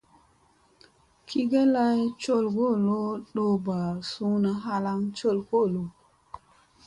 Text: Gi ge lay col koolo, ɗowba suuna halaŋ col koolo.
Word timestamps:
Gi 1.27 1.41
ge 1.51 1.63
lay 1.75 2.01
col 2.21 2.45
koolo, 2.55 2.99
ɗowba 3.33 3.77
suuna 4.09 4.51
halaŋ 4.63 5.01
col 5.17 5.39
koolo. 5.49 5.83